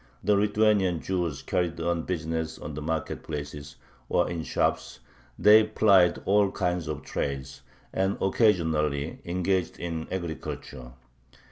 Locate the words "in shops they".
4.31-5.63